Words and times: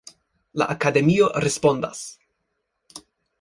La 0.61 0.67
Akademio 0.75 1.27
respondas. 1.45 2.01